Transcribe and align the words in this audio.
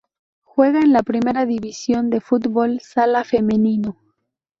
Juega 0.41 0.79
en 0.79 0.93
la 0.93 1.03
Primera 1.03 1.45
División 1.45 2.09
de 2.09 2.21
fútbol 2.21 2.79
sala 2.83 3.23
femenino. 3.23 3.97